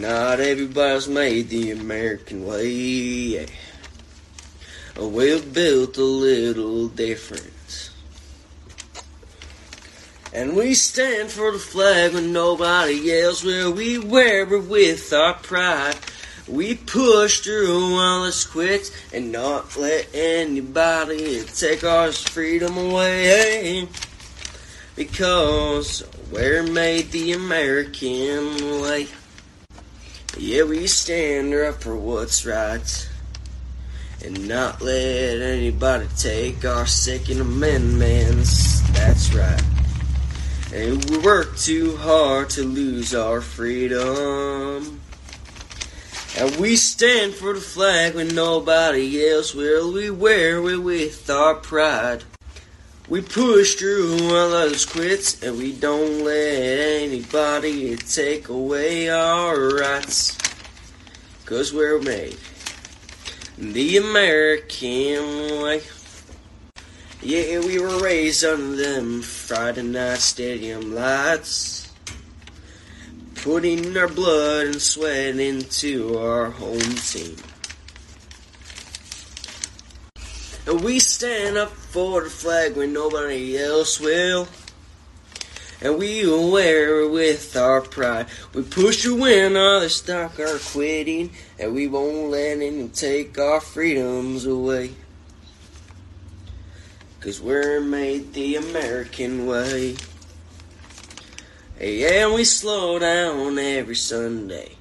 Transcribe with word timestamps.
Not 0.00 0.40
everybody's 0.40 1.08
made 1.08 1.50
the 1.50 1.72
American 1.72 2.46
way. 2.46 3.46
We're 4.96 5.42
built 5.42 5.98
a 5.98 6.02
little 6.02 6.88
different. 6.88 7.90
And 10.32 10.56
we 10.56 10.72
stand 10.72 11.30
for 11.30 11.52
the 11.52 11.58
flag 11.58 12.14
when 12.14 12.32
nobody 12.32 13.12
else 13.20 13.44
will. 13.44 13.72
We 13.74 13.98
wear 13.98 14.50
it 14.50 14.68
with 14.68 15.12
our 15.12 15.34
pride. 15.34 15.96
We 16.48 16.76
push 16.76 17.40
through 17.40 17.94
all 17.96 18.24
this 18.24 18.46
quits 18.46 18.90
and 19.12 19.30
not 19.30 19.76
let 19.76 20.08
anybody 20.14 21.44
take 21.44 21.84
our 21.84 22.10
freedom 22.10 22.78
away. 22.78 23.86
Because 24.96 26.02
we're 26.32 26.62
made 26.62 27.10
the 27.10 27.32
American 27.32 28.80
way. 28.80 29.08
Yeah, 30.38 30.62
we 30.62 30.86
stand 30.86 31.52
up 31.54 31.82
for 31.82 31.96
what's 31.96 32.46
right 32.46 33.08
and 34.24 34.46
not 34.48 34.80
let 34.80 35.40
anybody 35.40 36.06
take 36.16 36.64
our 36.64 36.86
Second 36.86 37.40
Amendments. 37.40 38.80
That's 38.92 39.34
right. 39.34 39.62
And 40.72 41.04
we 41.10 41.18
work 41.18 41.56
too 41.56 41.96
hard 41.96 42.50
to 42.50 42.62
lose 42.62 43.12
our 43.12 43.40
freedom. 43.40 45.00
And 46.38 46.56
we 46.56 46.76
stand 46.76 47.34
for 47.34 47.54
the 47.54 47.60
flag 47.60 48.14
when 48.14 48.28
nobody 48.28 49.28
else 49.28 49.52
will. 49.52 49.92
We 49.92 50.10
wear 50.10 50.58
it 50.58 50.78
with 50.78 51.28
our 51.28 51.56
pride. 51.56 52.22
We 53.08 53.20
push 53.20 53.74
through 53.74 54.12
all 54.32 54.50
those 54.50 54.86
quits 54.86 55.42
and 55.42 55.58
we 55.58 55.72
don't 55.72 56.22
let 56.22 56.99
anybody 57.10 57.96
to 57.96 58.06
take 58.06 58.48
away 58.48 59.10
our 59.10 59.74
rights. 59.78 60.38
Cause 61.44 61.72
we're 61.72 62.00
made 62.00 62.38
the 63.58 63.96
American 63.96 65.60
way. 65.60 65.82
Yeah, 67.20 67.58
we 67.58 67.80
were 67.80 68.00
raised 68.00 68.44
under 68.44 68.76
them 68.76 69.22
Friday 69.22 69.82
night 69.82 70.18
stadium 70.18 70.94
lights. 70.94 71.92
Putting 73.42 73.96
our 73.96 74.06
blood 74.06 74.66
and 74.66 74.80
sweat 74.80 75.36
into 75.40 76.16
our 76.16 76.50
home 76.50 76.78
team. 76.78 77.36
And 80.68 80.80
we 80.84 81.00
stand 81.00 81.56
up 81.56 81.70
for 81.70 82.22
the 82.22 82.30
flag 82.30 82.76
when 82.76 82.92
nobody 82.92 83.58
else 83.58 83.98
will. 83.98 84.46
And 85.82 85.98
we 85.98 86.26
will 86.26 86.50
wear 86.50 87.00
it 87.00 87.10
with 87.10 87.56
our 87.56 87.80
pride. 87.80 88.26
We 88.52 88.62
push 88.62 89.04
you 89.04 89.16
when 89.16 89.56
others 89.56 89.96
stop 89.96 90.38
are 90.38 90.58
quitting. 90.58 91.30
And 91.58 91.74
we 91.74 91.86
won't 91.86 92.30
let 92.30 92.58
anyone 92.58 92.90
take 92.90 93.38
our 93.38 93.60
freedoms 93.60 94.44
away. 94.44 94.94
Cause 97.20 97.40
we're 97.40 97.80
made 97.80 98.32
the 98.32 98.56
American 98.56 99.46
way. 99.46 99.96
Yeah, 101.78 102.26
and 102.26 102.34
we 102.34 102.44
slow 102.44 102.98
down 102.98 103.58
every 103.58 103.94
Sunday 103.94 104.72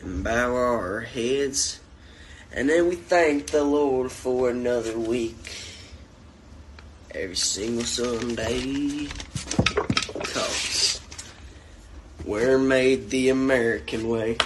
and 0.00 0.22
bow 0.22 0.54
our 0.54 1.00
heads. 1.00 1.80
And 2.52 2.68
then 2.68 2.88
we 2.88 2.96
thank 2.96 3.48
the 3.48 3.64
Lord 3.64 4.10
for 4.12 4.50
another 4.50 4.98
week. 4.98 5.36
Every 7.12 7.36
single 7.36 7.84
Sunday. 7.84 9.08
Cause 10.32 11.00
we're 12.24 12.58
made 12.58 13.10
the 13.10 13.28
American 13.28 14.08
way. 14.08 14.36